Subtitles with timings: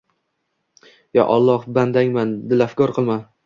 [1.19, 3.23] Yo, Alloh, bandangman, dilafgor qilma